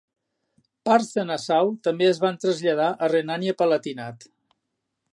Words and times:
Parts 0.89 1.11
de 1.17 1.25
Nassau 1.31 1.69
també 1.89 2.09
es 2.13 2.21
van 2.25 2.41
traslladar 2.47 2.91
a 3.09 3.13
Renània-Palatinat. 3.15 4.31